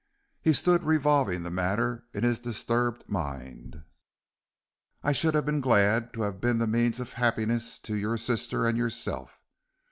[0.41, 3.83] He stood revolving the matter in his disturbed mind.
[5.03, 8.65] "I should have been glad to have been the means of happiness to your sister
[8.65, 9.43] and yourself.